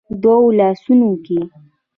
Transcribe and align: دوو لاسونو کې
دوو 0.23 0.45
لاسونو 0.57 1.11
کې 1.25 1.39